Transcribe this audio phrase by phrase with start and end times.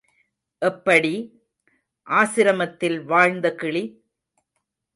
[0.61, 4.03] எப்படி—ஆசிரமத்தில் வாழ்ந்த கிளி?